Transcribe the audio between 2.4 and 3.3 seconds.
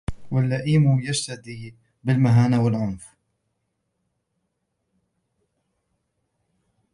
وَالْعُنْفِ